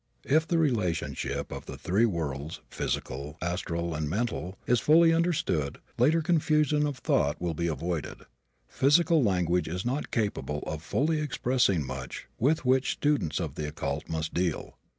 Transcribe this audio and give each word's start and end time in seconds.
If 0.25 0.47
the 0.47 0.57
relationship 0.57 1.51
of 1.51 1.67
the 1.67 1.77
three 1.77 2.07
worlds 2.07 2.59
physical, 2.71 3.37
astral 3.39 3.93
and 3.93 4.09
mental 4.09 4.57
is 4.65 4.79
fully 4.79 5.13
understood 5.13 5.77
later 5.99 6.23
confusion 6.23 6.87
of 6.87 6.97
thought 6.97 7.39
will 7.39 7.53
be 7.53 7.67
avoided. 7.67 8.23
Physical 8.67 9.21
language 9.21 9.67
is 9.67 9.85
not 9.85 10.09
capable 10.09 10.61
of 10.65 10.81
fully 10.81 11.21
expressing 11.21 11.85
much 11.85 12.25
with 12.39 12.65
which 12.65 12.93
students 12.93 13.39
of 13.39 13.53
the 13.53 13.67
occult 13.67 14.09
must 14.09 14.33
deal. 14.33 14.75